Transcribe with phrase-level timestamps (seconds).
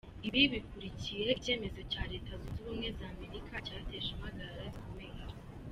[0.27, 5.21] Ibi bikurikiye icyemezo cya Leta Zunze Ubumwe za Amerika cyateje impagarara zikomeye.